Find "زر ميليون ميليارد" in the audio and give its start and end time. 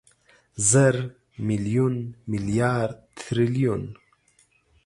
0.69-2.97